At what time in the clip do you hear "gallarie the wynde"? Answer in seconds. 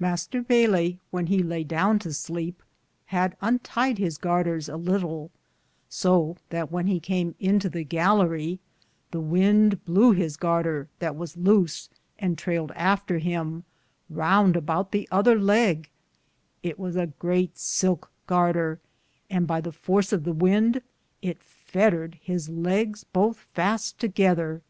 7.84-9.84